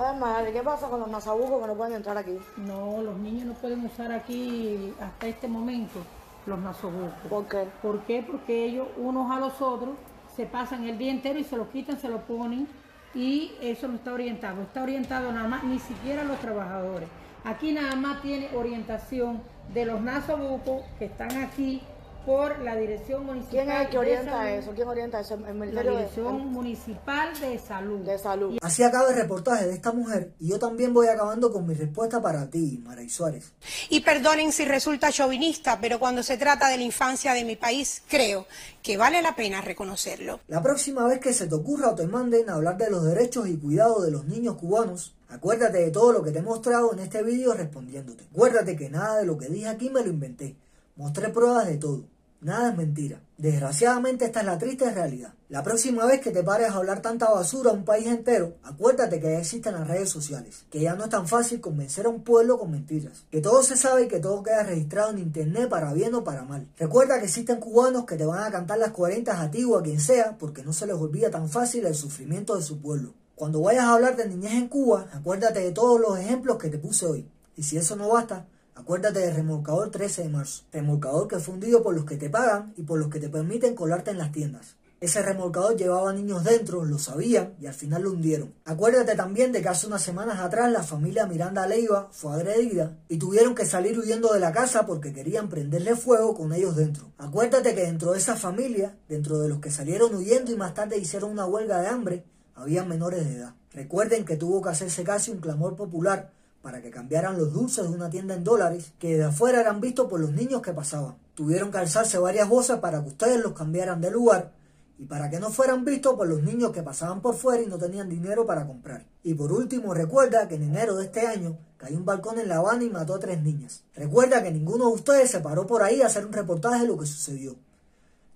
A 0.00 0.12
ver, 0.12 0.18
madre, 0.18 0.50
¿qué 0.50 0.62
pasa 0.62 0.88
con 0.88 1.00
los 1.00 1.10
nasabucos 1.10 1.60
que 1.60 1.66
no 1.66 1.74
pueden 1.74 1.92
entrar 1.92 2.16
aquí? 2.16 2.38
No, 2.56 3.02
los 3.02 3.18
niños 3.18 3.44
no 3.44 3.52
pueden 3.52 3.84
usar 3.84 4.10
aquí 4.10 4.94
hasta 4.98 5.26
este 5.26 5.46
momento 5.46 6.00
los 6.46 6.58
nasobucos. 6.58 7.28
¿Por 7.28 7.46
qué? 7.46 7.68
¿Por 7.82 8.00
qué? 8.04 8.24
Porque 8.26 8.64
ellos 8.64 8.88
unos 8.96 9.30
a 9.30 9.38
los 9.38 9.60
otros 9.60 9.90
se 10.34 10.46
pasan 10.46 10.88
el 10.88 10.96
día 10.96 11.10
entero 11.10 11.38
y 11.38 11.44
se 11.44 11.54
los 11.58 11.68
quitan, 11.68 11.98
se 11.98 12.08
los 12.08 12.22
ponen 12.22 12.66
y 13.14 13.52
eso 13.60 13.88
no 13.88 13.96
está 13.96 14.14
orientado. 14.14 14.62
Está 14.62 14.84
orientado 14.84 15.32
nada 15.32 15.46
más, 15.46 15.64
ni 15.64 15.78
siquiera 15.78 16.22
a 16.22 16.24
los 16.24 16.38
trabajadores. 16.38 17.10
Aquí 17.44 17.72
nada 17.72 17.94
más 17.94 18.22
tiene 18.22 18.48
orientación 18.56 19.42
de 19.74 19.84
los 19.84 20.00
nasobucos 20.00 20.82
que 20.98 21.04
están 21.04 21.42
aquí 21.42 21.82
por 22.26 22.58
la 22.60 22.76
Dirección 22.76 23.24
Municipal 23.24 23.50
¿Quién 23.50 23.70
es 23.70 23.80
el 23.80 23.88
que 23.90 23.98
orienta 23.98 24.50
eso? 24.52 24.72
¿Quién 24.74 24.88
orienta 24.88 25.20
eso? 25.20 25.34
El 25.34 25.74
La 25.74 25.82
de- 25.82 25.90
Dirección 25.90 26.52
Municipal 26.52 27.38
de 27.40 27.58
Salud. 27.58 28.00
de 28.00 28.18
Salud. 28.18 28.58
Así 28.62 28.82
acaba 28.82 29.08
el 29.10 29.16
reportaje 29.16 29.66
de 29.66 29.72
esta 29.74 29.92
mujer 29.92 30.32
y 30.38 30.48
yo 30.48 30.58
también 30.58 30.92
voy 30.92 31.08
acabando 31.08 31.52
con 31.52 31.66
mi 31.66 31.74
respuesta 31.74 32.20
para 32.20 32.48
ti, 32.50 32.80
Maray 32.84 33.08
Suárez. 33.08 33.52
Y 33.88 34.00
perdonen 34.00 34.52
si 34.52 34.64
resulta 34.64 35.10
chauvinista, 35.10 35.78
pero 35.80 35.98
cuando 35.98 36.22
se 36.22 36.36
trata 36.36 36.68
de 36.68 36.76
la 36.76 36.82
infancia 36.84 37.32
de 37.32 37.44
mi 37.44 37.56
país, 37.56 38.02
creo 38.08 38.46
que 38.82 38.96
vale 38.96 39.22
la 39.22 39.34
pena 39.34 39.60
reconocerlo. 39.60 40.40
La 40.48 40.62
próxima 40.62 41.06
vez 41.06 41.20
que 41.20 41.32
se 41.32 41.46
te 41.46 41.54
ocurra 41.54 41.90
o 41.90 41.94
te 41.94 42.06
manden 42.06 42.48
a 42.50 42.54
hablar 42.54 42.76
de 42.76 42.90
los 42.90 43.04
derechos 43.04 43.48
y 43.48 43.56
cuidado 43.56 44.02
de 44.02 44.10
los 44.10 44.26
niños 44.26 44.56
cubanos, 44.56 45.14
acuérdate 45.28 45.78
de 45.78 45.90
todo 45.90 46.12
lo 46.12 46.22
que 46.22 46.30
te 46.32 46.38
he 46.40 46.42
mostrado 46.42 46.92
en 46.92 46.98
este 47.00 47.22
vídeo 47.22 47.54
respondiéndote. 47.54 48.24
Acuérdate 48.32 48.76
que 48.76 48.90
nada 48.90 49.18
de 49.18 49.26
lo 49.26 49.38
que 49.38 49.46
dije 49.46 49.68
aquí 49.68 49.90
me 49.90 50.02
lo 50.02 50.10
inventé. 50.10 50.56
Mostré 51.00 51.30
pruebas 51.30 51.66
de 51.66 51.78
todo. 51.78 52.04
Nada 52.42 52.72
es 52.72 52.76
mentira. 52.76 53.22
Desgraciadamente 53.38 54.26
esta 54.26 54.40
es 54.40 54.44
la 54.46 54.58
triste 54.58 54.90
realidad. 54.90 55.32
La 55.48 55.62
próxima 55.62 56.04
vez 56.04 56.20
que 56.20 56.30
te 56.30 56.42
pares 56.42 56.68
a 56.68 56.74
hablar 56.74 57.00
tanta 57.00 57.30
basura 57.30 57.70
a 57.70 57.72
un 57.72 57.86
país 57.86 58.06
entero, 58.06 58.56
acuérdate 58.62 59.18
que 59.18 59.32
ya 59.32 59.38
existen 59.38 59.72
las 59.72 59.88
redes 59.88 60.10
sociales, 60.10 60.66
que 60.68 60.82
ya 60.82 60.96
no 60.96 61.04
es 61.04 61.08
tan 61.08 61.26
fácil 61.26 61.62
convencer 61.62 62.04
a 62.04 62.10
un 62.10 62.22
pueblo 62.22 62.58
con 62.58 62.70
mentiras, 62.70 63.24
que 63.30 63.40
todo 63.40 63.62
se 63.62 63.78
sabe 63.78 64.02
y 64.02 64.08
que 64.08 64.20
todo 64.20 64.42
queda 64.42 64.62
registrado 64.62 65.12
en 65.12 65.20
internet 65.20 65.70
para 65.70 65.94
bien 65.94 66.14
o 66.14 66.22
para 66.22 66.44
mal. 66.44 66.68
Recuerda 66.76 67.18
que 67.18 67.24
existen 67.24 67.60
cubanos 67.60 68.04
que 68.04 68.16
te 68.16 68.26
van 68.26 68.44
a 68.44 68.50
cantar 68.50 68.76
las 68.76 68.90
40 68.90 69.40
a 69.40 69.50
ti 69.50 69.64
o 69.64 69.78
a 69.78 69.82
quien 69.82 70.00
sea 70.00 70.36
porque 70.36 70.62
no 70.62 70.74
se 70.74 70.86
les 70.86 70.96
olvida 70.96 71.30
tan 71.30 71.48
fácil 71.48 71.86
el 71.86 71.94
sufrimiento 71.94 72.56
de 72.56 72.62
su 72.62 72.78
pueblo. 72.78 73.14
Cuando 73.36 73.62
vayas 73.62 73.84
a 73.84 73.94
hablar 73.94 74.16
de 74.16 74.28
niñez 74.28 74.52
en 74.52 74.68
Cuba, 74.68 75.06
acuérdate 75.14 75.60
de 75.60 75.72
todos 75.72 75.98
los 75.98 76.18
ejemplos 76.18 76.58
que 76.58 76.68
te 76.68 76.76
puse 76.76 77.06
hoy. 77.06 77.26
Y 77.56 77.62
si 77.62 77.78
eso 77.78 77.96
no 77.96 78.10
basta, 78.10 78.46
Acuérdate 78.74 79.20
del 79.20 79.34
remolcador 79.34 79.90
13 79.90 80.22
de 80.22 80.28
marzo, 80.28 80.64
remolcador 80.72 81.28
que 81.28 81.36
es 81.36 81.42
fundido 81.42 81.82
por 81.82 81.94
los 81.94 82.04
que 82.04 82.16
te 82.16 82.30
pagan 82.30 82.72
y 82.76 82.82
por 82.82 82.98
los 82.98 83.08
que 83.08 83.20
te 83.20 83.28
permiten 83.28 83.74
colarte 83.74 84.10
en 84.10 84.18
las 84.18 84.32
tiendas. 84.32 84.76
Ese 85.00 85.22
remolcador 85.22 85.78
llevaba 85.78 86.12
niños 86.12 86.44
dentro, 86.44 86.84
lo 86.84 86.98
sabían 86.98 87.54
y 87.58 87.66
al 87.66 87.72
final 87.72 88.02
lo 88.02 88.10
hundieron. 88.10 88.52
Acuérdate 88.66 89.16
también 89.16 89.50
de 89.50 89.62
que 89.62 89.68
hace 89.70 89.86
unas 89.86 90.02
semanas 90.02 90.40
atrás 90.40 90.70
la 90.70 90.82
familia 90.82 91.24
Miranda 91.24 91.66
Leiva 91.66 92.10
fue 92.12 92.34
agredida 92.34 92.98
y 93.08 93.16
tuvieron 93.16 93.54
que 93.54 93.64
salir 93.64 93.98
huyendo 93.98 94.30
de 94.34 94.40
la 94.40 94.52
casa 94.52 94.84
porque 94.84 95.14
querían 95.14 95.48
prenderle 95.48 95.96
fuego 95.96 96.34
con 96.34 96.52
ellos 96.52 96.76
dentro. 96.76 97.12
Acuérdate 97.16 97.74
que 97.74 97.80
dentro 97.80 98.12
de 98.12 98.18
esa 98.18 98.36
familia, 98.36 98.94
dentro 99.08 99.38
de 99.38 99.48
los 99.48 99.60
que 99.60 99.70
salieron 99.70 100.14
huyendo 100.14 100.52
y 100.52 100.56
más 100.56 100.74
tarde 100.74 100.98
hicieron 100.98 101.30
una 101.30 101.46
huelga 101.46 101.80
de 101.80 101.88
hambre, 101.88 102.24
había 102.54 102.84
menores 102.84 103.24
de 103.24 103.36
edad. 103.36 103.54
Recuerden 103.72 104.26
que 104.26 104.36
tuvo 104.36 104.60
que 104.60 104.68
hacerse 104.68 105.02
casi 105.02 105.30
un 105.30 105.38
clamor 105.38 105.76
popular 105.76 106.30
para 106.62 106.82
que 106.82 106.90
cambiaran 106.90 107.38
los 107.38 107.52
dulces 107.52 107.84
de 107.84 107.94
una 107.94 108.10
tienda 108.10 108.34
en 108.34 108.44
dólares 108.44 108.92
que 108.98 109.16
de 109.16 109.24
afuera 109.24 109.60
eran 109.60 109.80
vistos 109.80 110.08
por 110.08 110.20
los 110.20 110.32
niños 110.32 110.60
que 110.60 110.72
pasaban. 110.72 111.16
Tuvieron 111.34 111.70
que 111.70 111.78
alzarse 111.78 112.18
varias 112.18 112.48
voces 112.48 112.78
para 112.78 113.02
que 113.02 113.08
ustedes 113.08 113.40
los 113.40 113.52
cambiaran 113.52 114.00
de 114.00 114.10
lugar 114.10 114.52
y 114.98 115.06
para 115.06 115.30
que 115.30 115.40
no 115.40 115.50
fueran 115.50 115.82
vistos 115.86 116.14
por 116.14 116.28
los 116.28 116.42
niños 116.42 116.72
que 116.72 116.82
pasaban 116.82 117.22
por 117.22 117.34
fuera 117.34 117.62
y 117.62 117.66
no 117.66 117.78
tenían 117.78 118.10
dinero 118.10 118.44
para 118.44 118.66
comprar. 118.66 119.06
Y 119.22 119.32
por 119.32 119.50
último, 119.50 119.94
recuerda 119.94 120.46
que 120.46 120.56
en 120.56 120.64
enero 120.64 120.96
de 120.96 121.06
este 121.06 121.26
año 121.26 121.56
cayó 121.78 121.96
un 121.96 122.04
balcón 122.04 122.38
en 122.38 122.48
La 122.48 122.56
Habana 122.56 122.84
y 122.84 122.90
mató 122.90 123.14
a 123.14 123.18
tres 123.18 123.40
niñas. 123.40 123.82
Recuerda 123.94 124.42
que 124.42 124.50
ninguno 124.50 124.88
de 124.88 124.94
ustedes 124.94 125.30
se 125.30 125.40
paró 125.40 125.66
por 125.66 125.82
ahí 125.82 126.02
a 126.02 126.06
hacer 126.06 126.26
un 126.26 126.34
reportaje 126.34 126.82
de 126.82 126.88
lo 126.88 126.98
que 126.98 127.06
sucedió. 127.06 127.56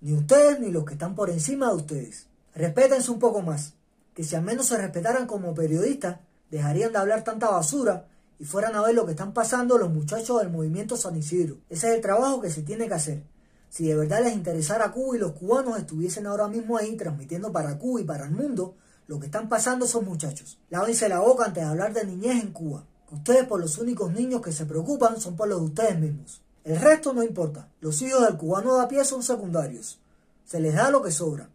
Ni 0.01 0.13
ustedes 0.13 0.59
ni 0.59 0.71
los 0.71 0.85
que 0.85 0.93
están 0.93 1.13
por 1.13 1.29
encima 1.29 1.69
de 1.69 1.75
ustedes. 1.75 2.25
Respétense 2.55 3.11
un 3.11 3.19
poco 3.19 3.43
más. 3.43 3.73
Que 4.15 4.23
si 4.23 4.35
al 4.35 4.41
menos 4.41 4.65
se 4.65 4.77
respetaran 4.77 5.27
como 5.27 5.53
periodistas, 5.53 6.17
dejarían 6.49 6.91
de 6.91 6.97
hablar 6.97 7.23
tanta 7.23 7.51
basura 7.51 8.07
y 8.39 8.45
fueran 8.45 8.75
a 8.75 8.81
ver 8.81 8.95
lo 8.95 9.05
que 9.05 9.11
están 9.11 9.33
pasando 9.33 9.77
los 9.77 9.89
muchachos 9.89 10.39
del 10.39 10.49
movimiento 10.49 10.97
San 10.97 11.15
Isidro. 11.15 11.57
Ese 11.69 11.87
es 11.87 11.95
el 11.95 12.01
trabajo 12.01 12.41
que 12.41 12.49
se 12.49 12.63
tiene 12.63 12.87
que 12.87 12.93
hacer. 12.93 13.23
Si 13.69 13.87
de 13.87 13.95
verdad 13.95 14.23
les 14.23 14.33
interesara 14.33 14.91
Cuba 14.91 15.15
y 15.15 15.19
los 15.19 15.33
cubanos 15.33 15.77
estuviesen 15.77 16.27
ahora 16.27 16.47
mismo 16.47 16.77
ahí 16.77 16.95
transmitiendo 16.95 17.51
para 17.51 17.77
Cuba 17.77 18.01
y 18.01 18.03
para 18.03 18.25
el 18.25 18.31
mundo 18.31 18.75
lo 19.07 19.19
que 19.19 19.27
están 19.27 19.49
pasando 19.49 19.85
esos 19.85 20.03
muchachos. 20.03 20.59
Lávense 20.69 21.09
la 21.09 21.19
boca 21.19 21.45
antes 21.45 21.63
de 21.63 21.69
hablar 21.69 21.93
de 21.93 22.05
niñez 22.05 22.41
en 22.41 22.51
Cuba. 22.51 22.85
Ustedes 23.11 23.45
por 23.45 23.59
los 23.59 23.77
únicos 23.77 24.11
niños 24.11 24.41
que 24.41 24.51
se 24.51 24.65
preocupan 24.65 25.19
son 25.19 25.35
por 25.35 25.47
los 25.47 25.59
de 25.59 25.65
ustedes 25.65 25.99
mismos. 25.99 26.41
El 26.63 26.79
resto 26.79 27.13
no 27.13 27.21
importa. 27.21 27.69
Los 27.79 28.01
hijos 28.01 28.21
del 28.25 28.37
cubano 28.37 28.75
de 28.75 28.83
a 28.83 28.87
pie 28.87 29.05
son 29.05 29.21
secundarios. 29.21 29.99
Se 30.45 30.59
les 30.59 30.73
da 30.73 30.89
lo 30.89 31.03
que 31.03 31.11
sobra. 31.11 31.49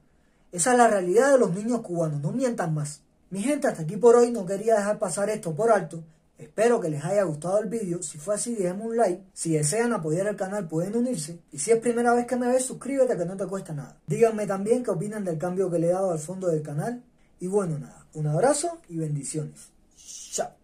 Esa 0.53 0.73
es 0.73 0.79
la 0.79 0.89
realidad 0.89 1.33
de 1.33 1.39
los 1.39 1.53
niños 1.53 1.81
cubanos. 1.81 2.21
No 2.21 2.31
mientan 2.33 2.75
más. 2.75 3.01
Mi 3.31 3.43
gente, 3.43 3.67
hasta 3.67 3.83
aquí 3.83 3.97
por 3.97 4.17
hoy 4.17 4.31
no 4.31 4.47
quería 4.47 4.77
dejar 4.77 4.99
pasar 4.99 5.29
esto 5.31 5.55
por 5.55 5.71
alto. 5.71 6.03
Espero 6.41 6.81
que 6.81 6.89
les 6.89 7.05
haya 7.05 7.23
gustado 7.25 7.59
el 7.59 7.69
vídeo. 7.69 8.03
Si 8.03 8.17
fue 8.17 8.35
así, 8.35 8.55
déjenme 8.55 8.85
un 8.87 8.97
like. 8.97 9.25
Si 9.35 9.53
desean 9.53 9.93
apoyar 9.93 10.27
el 10.27 10.37
canal, 10.37 10.67
pueden 10.67 10.97
unirse. 10.97 11.39
Y 11.53 11.59
si 11.59 11.71
es 11.71 11.77
primera 11.79 12.15
vez 12.15 12.27
que 12.27 12.37
me 12.37 12.49
ves, 12.49 12.65
suscríbete 12.65 13.15
que 13.15 13.27
no 13.27 13.37
te 13.37 13.47
cuesta 13.47 13.75
nada. 13.75 14.01
Díganme 14.07 14.47
también 14.47 14.83
qué 14.83 14.91
opinan 14.91 15.23
del 15.23 15.37
cambio 15.37 15.71
que 15.71 15.79
le 15.79 15.89
he 15.89 15.93
dado 15.93 16.13
al 16.13 16.19
fondo 16.19 16.49
del 16.49 16.63
canal. 16.63 17.05
Y 17.41 17.47
bueno, 17.47 17.79
nada. 17.79 18.07
Un 18.15 18.27
abrazo 18.27 18.81
y 18.89 18.97
bendiciones. 18.97 19.69
Chao. 19.97 20.60